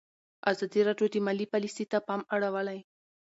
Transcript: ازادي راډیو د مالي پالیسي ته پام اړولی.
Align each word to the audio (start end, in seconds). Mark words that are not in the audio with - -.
ازادي 0.51 0.81
راډیو 0.87 1.07
د 1.11 1.15
مالي 1.25 1.45
پالیسي 1.53 1.85
ته 1.91 1.97
پام 2.07 2.21
اړولی. 2.35 2.79